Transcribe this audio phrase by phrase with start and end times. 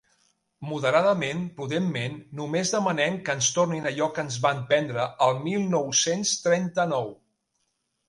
[0.69, 6.37] Moderadament, prudentment, només demanem que ens tornin allò que ens van prendre el mil nou-cents
[6.49, 7.19] trenta-nou.